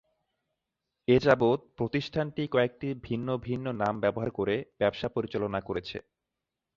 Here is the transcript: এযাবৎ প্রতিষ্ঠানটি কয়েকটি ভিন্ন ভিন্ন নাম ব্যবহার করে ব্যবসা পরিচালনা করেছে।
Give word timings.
এযাবৎ 1.07 1.59
প্রতিষ্ঠানটি 1.77 2.43
কয়েকটি 2.47 2.87
ভিন্ন 3.03 3.27
ভিন্ন 3.45 3.65
নাম 3.81 3.93
ব্যবহার 4.03 4.29
করে 4.31 4.55
ব্যবসা 4.79 5.07
পরিচালনা 5.09 5.59
করেছে। 5.61 5.97